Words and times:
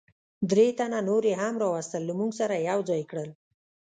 درې 0.49 0.67
تنه 0.79 0.99
نور 1.09 1.23
یې 1.29 1.35
هم 1.41 1.55
را 1.61 1.67
وستل، 1.73 2.03
له 2.07 2.13
موږ 2.19 2.31
سره 2.39 2.53
یې 2.57 2.65
یو 2.69 2.79
ځای 2.89 3.01
کړل. 3.11 3.29